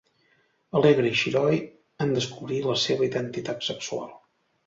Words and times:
Alegre 0.79 1.09
i 1.09 1.17
xiroi 1.23 1.59
en 2.05 2.15
descobrir 2.17 2.59
la 2.71 2.79
seva 2.87 3.07
identitat 3.09 3.65
sexual. 3.69 4.09